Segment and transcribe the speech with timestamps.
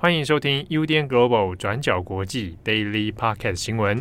[0.00, 4.00] 欢迎收听 UDN Global 转角国际 Daily Podcast 新闻。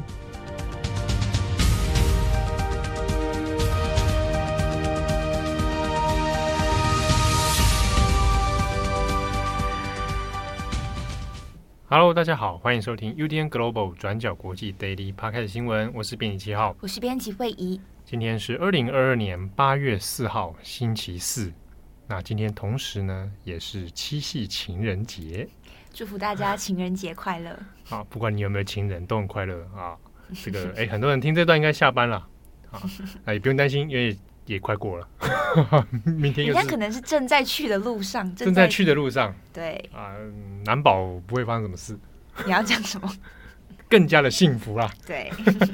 [11.89, 15.91] Hello，大家好，欢迎收听 UDN Global 转角国际 Daily Podcast 新闻。
[15.95, 17.81] 我是编辑七号，我是编辑惠仪。
[18.05, 21.51] 今天是二零二二年八月四号，星期四。
[22.09, 25.49] 那今天同时呢，也是七夕情人节。
[25.97, 27.49] 祝福大家情人节快乐！
[27.89, 29.97] 啊，不管你有没有情人，都很快乐啊。
[30.43, 32.17] 这个哎，很多人听这段应该下班了
[32.69, 32.79] 啊，
[33.25, 35.09] 那也不用担心，因为也快过了。
[36.05, 39.33] 明天人家可能是正在去的路上，正在去的路上。
[39.51, 40.13] 对啊，
[40.65, 41.97] 难保不会发生什么事。
[42.45, 43.11] 你要讲什么？
[43.89, 44.91] 更加的幸福啦。
[45.03, 45.31] 对。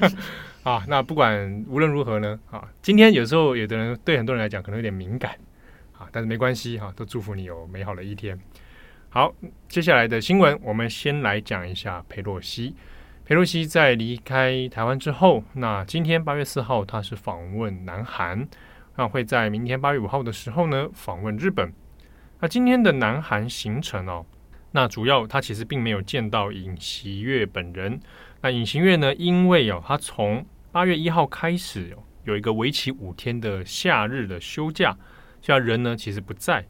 [0.64, 5.32] 啊，那不管无论如何呢，啊，今天有时候有的人对很多人来讲可能有点敏感
[5.98, 8.40] 啊，但是没关系哈，都祝福你有美好的一天。
[9.14, 9.32] 好，
[9.68, 12.74] 接下来的新闻，我们先来讲一下佩洛西。
[13.24, 18.48] 佩洛西在离开台湾之后，那今天八月四号，他是访问南韩，
[18.96, 21.72] 那会在明天八月五号的时候呢，访问日本。
[22.40, 24.26] 那今天的南韩行程哦，
[24.72, 28.00] 那主要他其实并没有见到尹锡悦本人。
[28.40, 34.90] 那尹锡悦呢，因为哦，他从八月一号开始有一个为期五天的夏日的休假，
[35.40, 36.66] 现在人呢其实不在。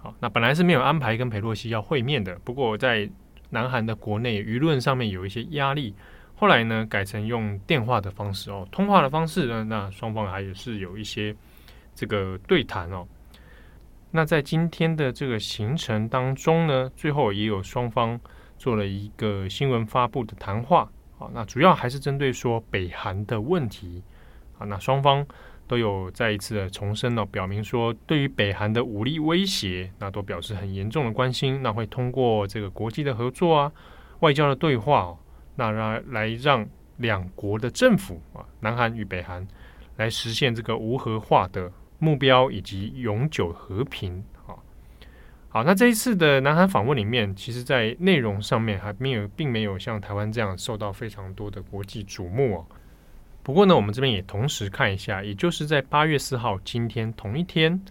[0.00, 3.10] 好，那本来是没有安排跟裴洛西要会面的，不过在
[3.50, 5.92] 南韩的国内舆论上面有一些压力，
[6.36, 11.34] 后来呢改成用电话的方式哦，通话的方式呢，那双方还是有一些
[11.96, 13.04] 这个对谈哦。
[14.12, 18.18] 那在今天的这个行程当中呢，最后也有双方
[18.56, 24.02] 做了一个新闻发布的谈话，好，那主要还是针对说北韩的问题，
[24.58, 25.26] 啊，那双方。
[25.68, 31.62] 都有再一次的重申了，表明说对于北韩的武力威胁，那都表示很严重的关心。
[31.62, 33.72] 那会通过这个国际的合作啊，
[34.20, 35.18] 外交的对话哦，
[35.54, 39.46] 那让来让两国的政府啊，南韩与北韩
[39.96, 44.56] 来实现这个无核化的目标以及永久和平啊。
[45.50, 52.66] 好，那这一次的南韩访问里面，其实在内容上面还没有，并没有像台湾这样受到非常多的国际瞩目哦。
[53.48, 57.82] 不过呢，我们这边也同时看一下，也就是在八月四号今天同一天，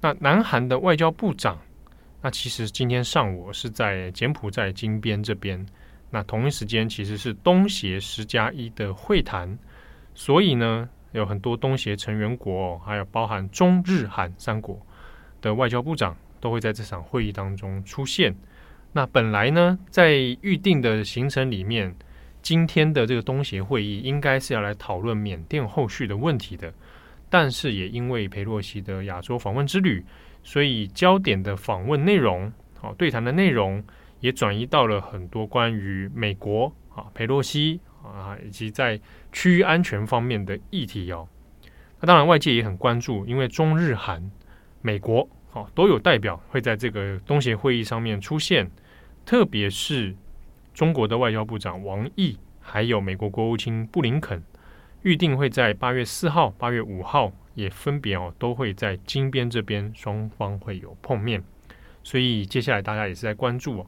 [0.00, 1.60] 那南韩的外交部长，
[2.22, 5.66] 那其实今天上午是在柬埔寨金边这边，
[6.08, 9.58] 那同一时间其实是东协十加一的会谈，
[10.14, 14.80] 所以呢，有很多东协成员国，还有包含中日韩三国
[15.40, 18.32] 的外交部长都会在这场会议当中出现。
[18.92, 21.92] 那本来呢，在预定的行程里面。
[22.46, 26.72] 今天的这个东协会议应该是要来讨论缅甸后续的问题的，
[27.28, 30.04] 但是也因为裴洛西的亚洲访问之旅，
[30.44, 33.82] 所以焦点的访问内容，好对谈的内容
[34.20, 39.00] 也转移到了很多关于美国啊裴洛西啊以及在
[39.32, 41.26] 区域安全方面的议题哦。
[41.98, 44.22] 那当然外界也很关注，因为中日韩
[44.82, 48.70] 美国啊都有代表会在这个东协会议上面出现，
[49.24, 50.14] 特别是。
[50.76, 54.42] 中国的外交部长王毅，还有美国国务卿布林肯，
[55.00, 61.42] 预定会在八月四号、八月五号也分别哦，都会在金边这边双方会有碰面。
[62.02, 63.86] 所以接下来大家也是在关注哦。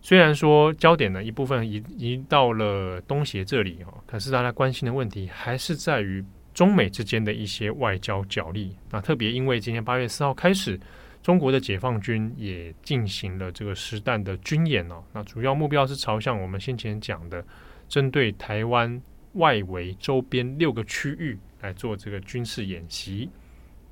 [0.00, 6.24] 虽然说焦点呢一部分移移到了东协这里哦，可是大家关心的问题还是在于
[6.54, 8.76] 中美之间的一些外交角力。
[8.92, 10.78] 那特别因为今天八月四号开始。
[11.22, 17.44] 中国的解放军也进行了这个实弹的军演哦，那主要目标是朝向我们先前讲的，
[17.88, 19.00] 针对台湾
[19.34, 23.28] 外围周边六个区域来做这个军事演习。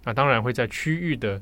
[0.04, 1.40] 那当然会在区域的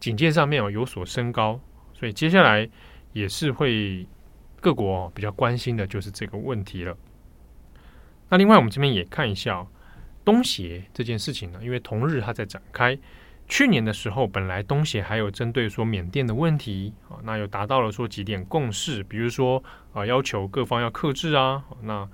[0.00, 1.60] 警戒上面哦有所升高，
[1.92, 2.66] 所以接下来
[3.12, 4.06] 也是会
[4.58, 6.96] 各国比较关心的就是这个问题了。
[8.30, 9.66] 那另外我们这边也看一下
[10.24, 12.98] 东协这件事情呢，因为同日它在展开。
[13.48, 19.62] 去年的时候，本来东协还有针对说缅甸的问题啊，那有达到了说几点共识，比如说
[19.92, 22.08] 啊，要求各方要克制啊，那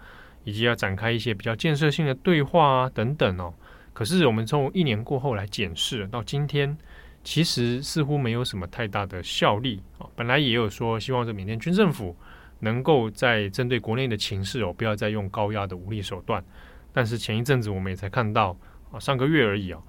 [0.44, 3.54] 以及要展开一些比较建设性的对话啊等等哦。
[3.94, 6.76] 可是我们从一年过后来检视，到今天
[7.24, 10.06] 其实似乎没有什么太大的效力啊。
[10.14, 12.14] 本来也有说希望这缅甸军政府
[12.60, 16.44] 能够在针对国内的情势哦，不要再用高压的武力手段。
[16.92, 18.54] 但是前一阵子我们也才看到
[18.90, 19.80] 啊，上个月而已啊。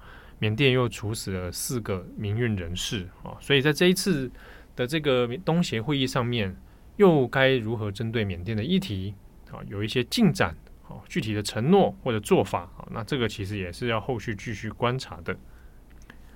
[0.44, 4.30] 缅甸又处死了四个民运人士啊，所以在这一次
[4.76, 6.54] 的这个东协会议上面，
[6.96, 9.14] 又该如何针对缅甸的议题
[9.50, 10.54] 啊，有一些进展
[10.86, 15.34] 啊，具体的承诺或者做法啊，那这个其实也是要后续继续观察的。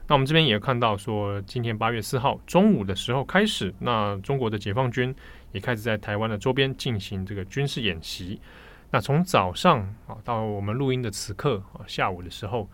[0.07, 5.15] 那我们这边也看到说，今天八月四号中午的时候开始，那中国的解放军
[5.53, 8.41] 也开始在台湾的周边进行这个军事演习。
[8.91, 12.67] 那从早上啊到我们录音的此刻啊下午的时候，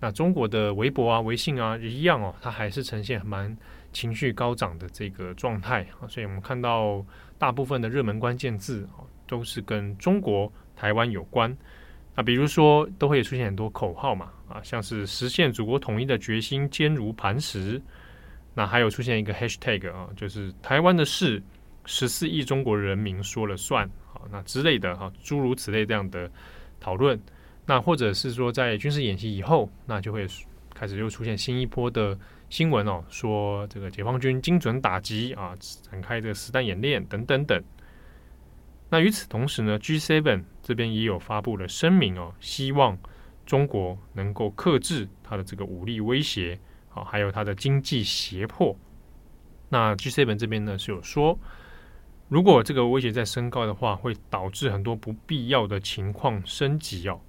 [0.00, 3.56] 那中国的微博啊、微信啊一样哦，它还是呈现蛮
[3.92, 6.06] 情绪高涨的这个状态啊。
[6.08, 7.04] 所以我们看到
[7.36, 11.56] 大部分的热门关键字啊都是跟中国台湾有关。
[12.14, 17.80] 那比如说都会出现很多口号嘛啊，像是实现祖国统一的决心坚如磐石。
[18.54, 21.40] 那还有出现一个 hashtag 啊，就是台湾的事
[21.86, 23.88] 十四亿中国人民说了算。
[24.12, 26.28] 好那之类的哈，诸如此类这样的
[26.80, 27.16] 讨论，
[27.68, 30.26] 那或者是说在军事演习以后，那就会
[30.74, 32.18] 开始又出现新一波的
[32.48, 37.62] 新闻哦，说这个解放军精准打击啊，展开这个实弹演练等等等。
[38.88, 42.98] 那与此同时呢，G7 这边也有发布了声明哦，希望
[43.44, 46.58] 中国能够克制它的这个武力威胁
[46.94, 48.74] 啊，还有它的经济胁迫。
[49.68, 51.38] 那 G7 这边呢是有说。
[52.30, 57.20] 如果这个威胁再升高的话，会导致很多不必要的情况升级哦。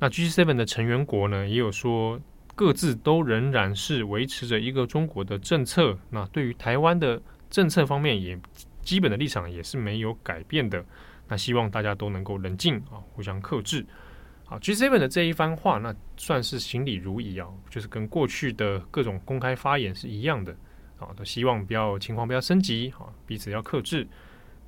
[0.00, 2.18] 那 G7 的成员国呢，也有说
[2.56, 5.96] 各自都仍然是维持着一个中国的政策。
[6.08, 7.20] 那对于台湾的
[7.50, 8.36] 政策方面，也
[8.82, 10.84] 基本的立场也是没有改变的。
[11.28, 13.86] 那希望大家都能够冷静啊，互相克制。
[14.44, 20.50] 好，G7 的这一番话，那算是行礼如仪啊，就是跟过去的各种公开发言是一样的
[20.98, 24.08] 啊，都希望不要情况不要升级啊，彼此要克制。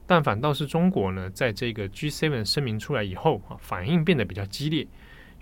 [0.07, 4.87] 但反倒是中国呢，在这个 G7 声明出来以后啊，反应变得比较激烈，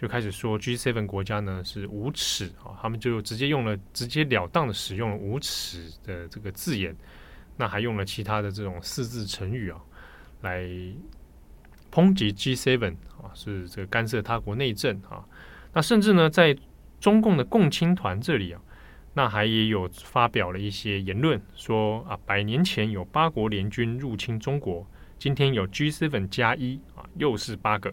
[0.00, 6.96] 就开始说 G7 国家呢是无耻啊，他们就直接用了直截了当的使用了无耻的这个字眼，
[7.58, 9.78] 那还用了其他的这种四字成语啊，
[10.40, 10.62] 来
[11.92, 15.22] 抨击 G7 啊，是这个干涉他国内政啊，
[15.74, 16.56] 那甚至呢，在
[16.98, 18.62] 中共的共青团这里啊。
[19.12, 24.86] 那还也有发表了一些言论，说啊，百年前有八国联军入侵中国，
[25.18, 27.92] 今天有 G7 加一啊，又是八个，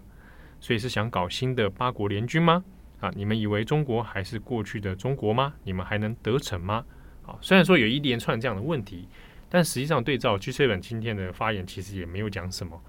[0.60, 2.64] 所以是想搞新的八国联军吗？
[3.00, 5.54] 啊，你们以为中国还是过去的中国吗？
[5.64, 6.84] 你们还能得逞吗？
[7.26, 9.08] 啊，虽然说有一连串这样的问题，
[9.50, 12.82] 但实际上对照 G7 今天的发言，其实也没有讲什么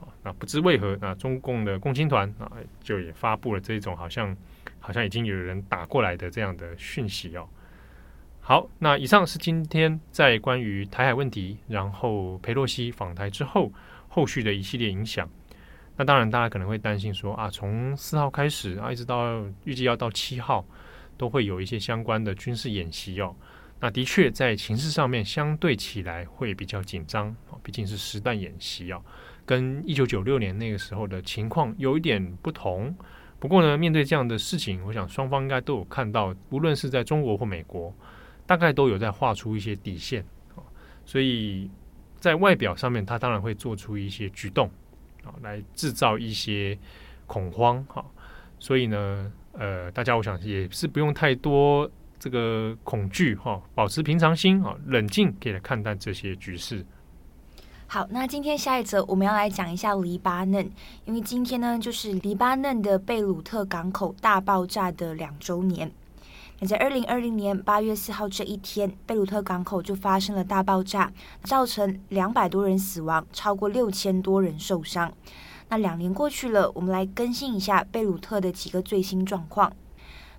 [0.00, 0.06] 啊。
[0.22, 4.36] 那不知为何，那中共的共青团啊，就也发布了这种好像
[4.78, 7.48] 好像已经有人打过来的这样的讯息哦。
[8.40, 13.72] 好，那以上是今天在关于台海问题，然后佩洛西访台之后
[14.06, 15.28] 后续的一系列影响。
[15.96, 20.64] 那当然，大家可能会担心说啊，从四号开始啊，一直到预计要到七号，
[21.16, 23.34] 都会有一些相关的军事演习哦。
[23.80, 29.02] 那的确在情势上面相对起来会比较紧张啊，毕竟是实弹演习哦，
[29.44, 32.94] 跟一九九六年那个时候的情况有一点不同。
[33.38, 37.94] 不过呢，面对这样的事情，我想双方应该都有看到，无论是在中国或美国。
[38.48, 40.24] 大概都有在画出一些底线，
[41.04, 41.68] 所以
[42.20, 44.70] 在外表上面，他当然会做出一些举动，
[45.26, 46.78] 啊，来制造一些
[47.26, 48.04] 恐慌，哈，
[48.58, 56.86] 所以呢，呃，大家我想也是不用太多这个恐惧，哈，保持平常心，啊，冷静可以来看待这些局势。
[57.88, 60.70] 好，那今天下一则我们要来讲一下黎巴嫩，
[61.04, 65.90] 因为今天呢，就是黎巴嫩的贝鲁特港口大爆炸的两周年。
[66.58, 71.12] 那在二零二零年八月四号这一天，贝鲁特港口就发生了大爆炸，
[71.42, 75.12] 造成两百多人死亡，超过六千多人受伤。
[75.68, 79.70] 那两年过去了，我们来更新一下贝鲁特的几个最新状况。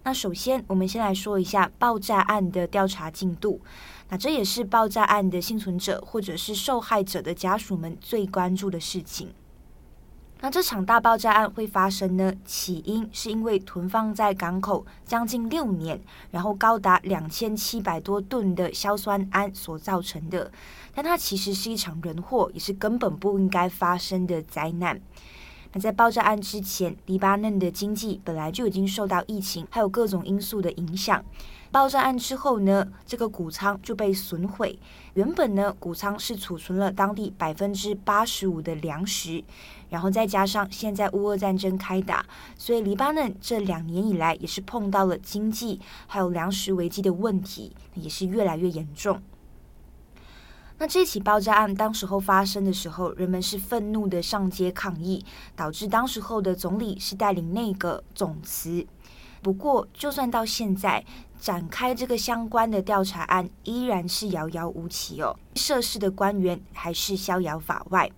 [0.04, 3.62] 那首先，我们先来说一下爆炸案的调查进度。
[4.10, 9.30] 那这也是爆炸案的幸存者或者是受害者的家属们最关注的事情。
[10.40, 12.32] 那这场大爆炸案会发生呢？
[12.46, 20.52] 起因是因为囤放在港口将近六年，然后高达两千七百多吨的硝酸铵所造成的。
[20.94, 25.02] 但它其实是一场人祸，也是根本不应该发生的灾难。
[25.74, 31.24] 那在爆炸案之前，黎巴嫩的经济本来就已经受到疫情还有各种因素的影响。
[31.70, 34.80] 爆炸案之后呢，这个谷仓就被损毁。
[35.16, 39.44] 原本呢，谷仓是储存了当地百分之八十五的粮食，
[39.90, 42.26] 然后再加上现在乌俄战争开打，
[42.58, 49.22] 所以黎巴嫩这两年以来也是碰到了经济还有粮食危机的问题，也是越来越严重。
[50.80, 58.86] 那这起爆炸案当时候发生的时候，人们是愤怒的上街抗议，导致当时候的总理是带领内阁总辞。
[59.42, 61.04] 不过，就算到现在
[61.40, 65.36] 展开这个相关的调查案，依然是遥遥无期哦。
[65.56, 68.12] 涉事的官员还是逍遥法外。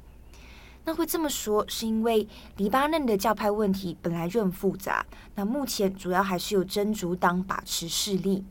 [0.83, 5.05] 那会这么说，是因为黎巴嫩的教派问题本来就很复杂。
[5.35, 8.43] 那目前主要还是有真主党把持势力。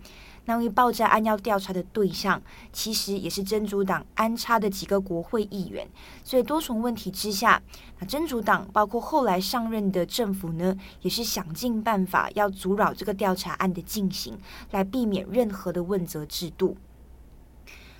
[0.48, 2.40] 那位爆炸案要调查的对象，
[2.72, 5.86] 其实也是真主党安插的几个国会议员，
[6.24, 7.62] 所以多重问题之下，
[7.98, 14.38] 那真主党包括后来上任的政府呢，也是想尽办法要阻扰这个调查案的进行，
[14.70, 16.78] 来避免任何的问责制度。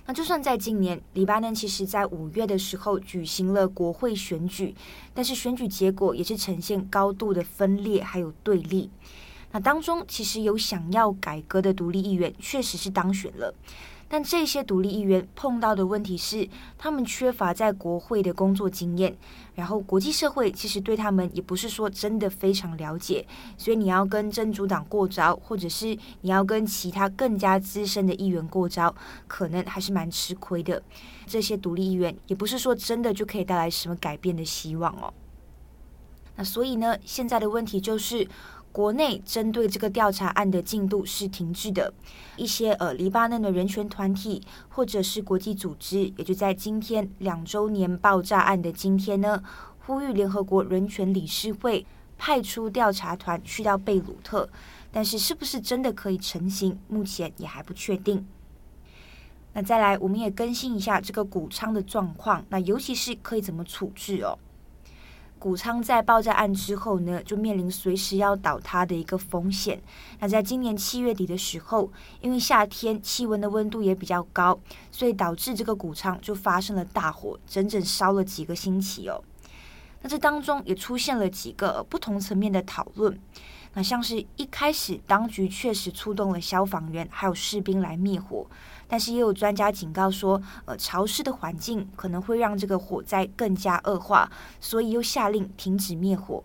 [0.07, 4.73] 那就算在今年，黎巴嫩其实在五月的时候举行了国会选举，
[5.13, 8.89] 但是选举结果也是呈现高度的分裂还有对立。
[9.51, 13.51] 那当中其实有想要改革的独立议员，确实是当选了，
[14.07, 19.17] 但这些独立议员碰到的问题是，他们缺乏在国会的工作经验，
[19.55, 23.25] 然后国际社会其实对他们也不是说真的非常了解，
[23.57, 28.93] 所以你要跟真主党过招，或者是你要跟其他更加资深的议员过招，
[29.27, 30.83] 可能还是蛮吃亏的。
[31.25, 35.11] 这些独立议员也不是说真的就可以带来什么改变的希望哦。
[36.35, 38.27] 那所以呢，现在的问题就是。
[38.79, 41.93] 国内针对这个调查案的进度是停滞的，
[42.37, 49.43] 一些呃黎巴嫩的人权团体或者是国际组织，也就在今天两周年爆炸案的今天呢，
[49.85, 51.85] 呼吁联合国人权理事会
[52.17, 54.47] 派出调查团去到贝鲁特，
[54.93, 58.25] 但是是不是真的可以成行，目前也还不确定。
[59.51, 64.39] 那再来，我们也更新一下这个谷仓的状况，那尤其是可以怎么处置哦。
[65.39, 69.81] 谷仓在爆炸案之后呢，就面临随时要倒塌的一个风险。
[70.19, 74.59] 那在今年七月底的时候，因为夏天气温的温度也比较高，
[74.91, 79.23] 所以导致这个谷仓就发生了大火，整整烧了几个星期哦。
[80.01, 83.17] 那这当中也出现了几个不同层面的讨论。
[83.73, 88.45] 那像是一开始当局确实出动了消防员还有士兵来灭火。
[88.89, 94.29] 但是也有专家警告说，呃，潮湿的环境可能会让这个火灾更加恶化，
[94.59, 96.43] 所以又下令停止灭火。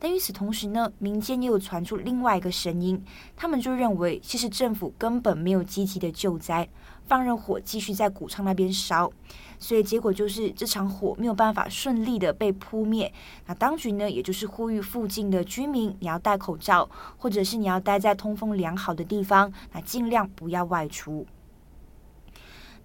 [0.00, 6.68] 但与此同时呢，民间也有传出另外一个声音，他们就认为，其实政府根本没有积极的救灾，
[7.08, 9.10] 放任火继续在谷仓那边烧，
[9.58, 13.12] 所以结果就是这场火没有办法顺利的被扑灭。
[13.46, 21.26] 那当局呢，也就是呼吁附近的居民，你要戴口罩，或者是你要待在通风良好的地方，那尽量不要外出。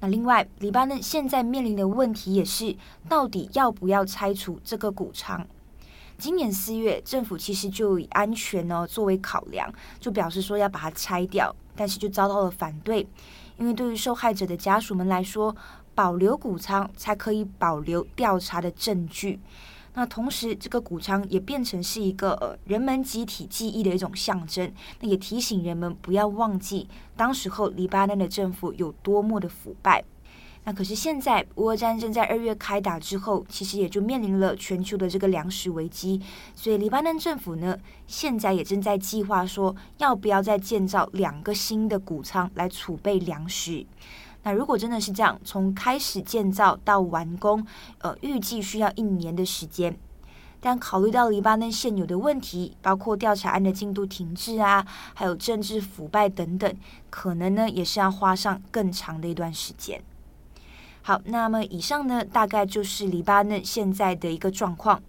[0.04, 2.76] 那另外，黎巴嫩现在面临的问题也是，
[3.08, 5.48] 到底要不要拆除这个谷仓？
[6.18, 13.08] 今年四月，政府其实就以安全呢作为考量，就表示说要把它拆掉，但是就遭到了反对，
[13.58, 15.56] 因为对于受害者的家属们来说，
[15.96, 19.40] 保留谷仓才可以保留调查的证据。
[19.96, 24.72] 那同时，这个谷仓也变成是一个呃人们集体记忆的一种象征。
[25.00, 30.04] 那也提醒人们不要忘记，当时候黎巴嫩的政府有多么的腐败。
[30.66, 36.22] 那可是现在，乌俄战争在二月开打之后，其实也就面临了全球的这个粮食危机。
[36.56, 43.86] 所以，黎巴嫩政府呢，现在也正在计划说，要不要再建造两个新的谷仓来储备粮食。
[44.44, 47.66] 那如果真的是这样，从开始建造到完工，
[48.00, 49.98] 呃，预计需要一年的时间。
[50.60, 56.74] 但考虑到黎巴嫩现有的问题，包括调查案的进度停滞啊，还有政治腐败等等，
[57.10, 60.02] 可能呢也是要花上更长的一段时间。
[61.02, 65.04] 好，那么以上呢，大概就是黎巴嫩现在的一个状况。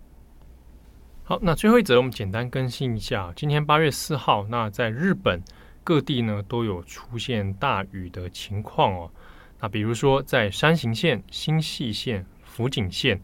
[1.22, 5.40] 好，那最后一则我们简单更新一下，今天八月四号，那在日本
[5.84, 9.10] 各地呢都有出现大雨的情况哦。
[9.64, 13.18] 那比如说，在山形县、新潟县、福井县、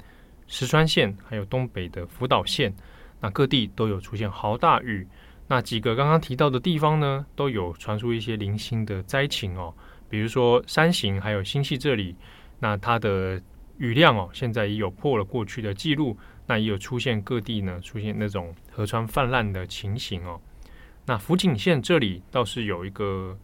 [0.46, 2.74] 石川县，还有东北的福岛县，
[3.20, 5.06] 那各地都有出现豪大雨。
[5.48, 9.74] 那几个刚刚提到的地方呢，都有传出一些零星的灾情哦。
[10.08, 12.16] 比如说山形还有新潟这里，
[12.58, 13.38] 那它的
[13.76, 16.16] 雨量哦，现在也有破了过去的记录。
[16.46, 20.40] 那也有出现各地呢出现那种河川泛滥的情形哦。
[21.04, 23.38] 那福井县这里倒是有一个。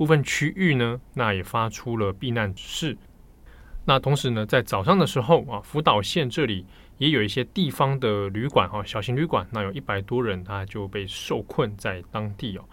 [0.00, 2.96] 部分区域呢，那也发出了避难指示。
[3.84, 6.64] 那同时呢，在早上的时候啊，福岛县这里
[6.96, 12.64] 也有一些地方的旅馆啊，小型旅馆，那有一百多人，他就被受困在当地哦。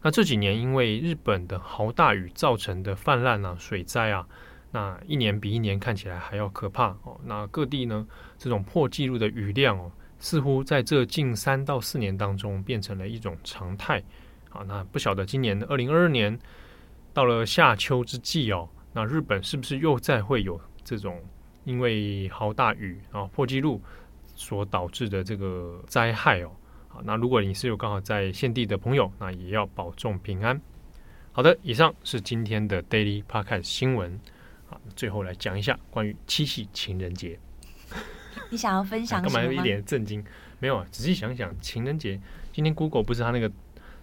[0.00, 4.24] 那这几年因为日本的豪大雨造成的泛滥啊、水灾啊，
[4.70, 7.20] 那一年比一年看起来还要可怕哦。
[7.24, 8.06] 那各地呢，
[8.38, 9.90] 这种破纪录的雨量哦，
[10.20, 14.00] 似乎在这近三到四年当中变成了一种常态
[14.50, 14.62] 啊。
[14.68, 16.38] 那不晓得今年的二零二二年。
[17.16, 21.18] 到了夏秋之际哦，那日本是不是又再会有这种
[21.64, 23.80] 因为豪大雨啊破纪录
[24.34, 26.50] 所导致的这个灾害哦？
[26.88, 30.60] 好，那如果你是有刚好在现地的朋友，那也要保重平安。
[31.32, 34.20] 好的，以上是今天的 Daily Podcast 新闻。
[34.66, 37.38] 好，最后来讲一下关于七夕情人节。
[38.50, 39.22] 你想要分享？
[39.22, 40.22] 干嘛有一点震惊？
[40.58, 42.20] 没有啊，仔细想想，情人节
[42.52, 43.50] 今天 Google 不是他那个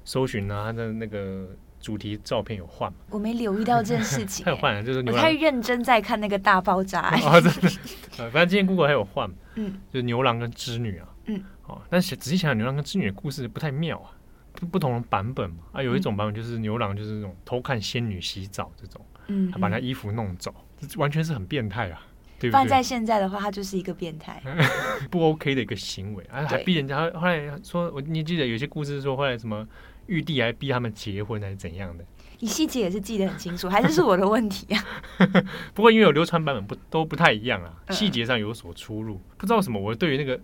[0.04, 1.48] 搜寻啊，他的那个。
[1.84, 2.98] 主题照片有换吗？
[3.10, 4.46] 我没留意到这件事情。
[4.46, 5.22] 他 有换了，就是牛郎。
[5.22, 7.10] 我太认真在看那个大爆炸。
[7.28, 7.70] 哦，真的。
[8.18, 9.30] 呃，反正今天 Google 还有换。
[9.56, 9.80] 嗯。
[9.92, 11.08] 就是牛郎跟织女啊。
[11.26, 11.44] 嗯。
[11.68, 14.16] 哦，但是仔细想想，牛郎跟织女的故事不太妙啊，
[14.54, 15.58] 不不同的版本嘛。
[15.74, 22.02] 啊，有一种版本就是牛郎就是那种偷看仙女洗澡这种，嗯，他把他衣服弄走，这完全是很变态啊
[22.40, 22.50] 对。
[22.52, 24.42] 放在现在的话，他就是一个变态，
[25.12, 27.10] 不 OK 的一个行为啊，还逼人家。
[27.12, 29.66] 后来说，我你记得有些故事说，后来什么
[30.08, 32.06] 玉帝来逼他们结婚，还是怎样的？
[32.40, 34.84] 你细节也是记得很清楚，还是是我的问题啊？
[35.74, 39.22] 不过因为有流传版本不都不太一样啊，细节上有所出入。
[39.38, 40.40] 不知道什么，我对于那个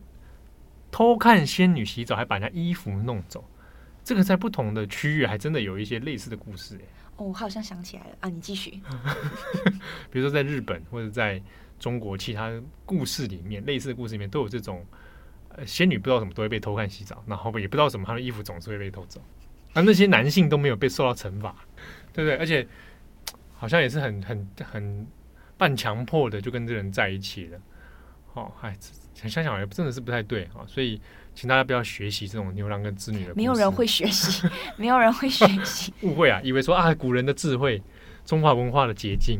[0.91, 3.43] 偷看仙女洗澡还把人家衣服弄走，
[4.03, 6.79] 这个在不同的区域还真的有一些类似的故事。
[7.17, 8.79] 哦，我好像想起来了啊，你继续。
[10.11, 11.41] 比如说在日本或者在。
[11.79, 12.51] 中国其他
[12.85, 14.85] 故事里面，类似的故事里面都有这种，
[15.47, 19.21] 呃，仙女不知道什么都会被偷看洗澡，然后也不知道什么，她的衣服总是会被偷走，
[19.73, 21.55] 而那些男性都没有被受到惩罚，
[22.11, 22.37] 对不对？
[22.37, 22.67] 而且
[23.53, 25.07] 好像也是很很很
[25.57, 27.59] 半强迫的就跟这人在一起了，
[28.33, 28.75] 哦，哎，
[29.13, 30.99] 想想也真的是不太对啊，所以
[31.35, 33.33] 请大家不要学习这种牛郎跟织女的。
[33.35, 34.47] 没有人会学习，
[34.77, 37.81] 没有人会学习， 误会啊，以为说啊，古人的智慧，
[38.25, 39.39] 中华文化的结晶。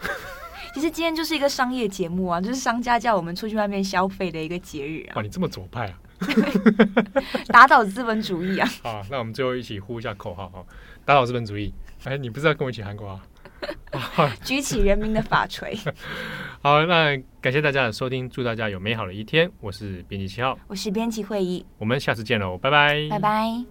[0.74, 5.16] 其实今天就是一个商业节目啊，就是商家叫我们出去外面消费的一个节日啊。
[5.16, 5.98] 哇，你这么左派啊！
[7.48, 8.68] 打倒资本主义啊！
[8.82, 10.64] 好，那我们最后一起呼一下口号哈，
[11.04, 11.72] 打倒资本主义！
[12.04, 13.20] 哎，你不是要跟我一起喊口号？
[14.44, 15.76] 举起人民的法锤！
[16.62, 19.50] 好，那感谢大家的收听，祝大家有美好的一天。
[19.60, 23.64] 我是编辑七号，我是编辑会议，我们下次见喽，拜拜，拜拜。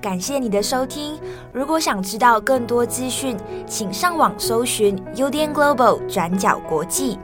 [0.00, 1.18] 感谢你的收听。
[1.52, 3.36] 如果想知道更多资讯，
[3.66, 7.18] 请上网搜寻 UDN Global 转角国际。